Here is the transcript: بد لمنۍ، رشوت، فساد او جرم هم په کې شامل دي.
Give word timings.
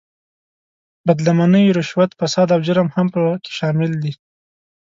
بد 1.05 1.19
لمنۍ، 1.25 1.65
رشوت، 1.77 2.11
فساد 2.19 2.47
او 2.55 2.59
جرم 2.67 2.87
هم 2.95 3.07
په 3.13 3.21
کې 3.43 3.51
شامل 3.59 3.91
دي. 4.03 4.13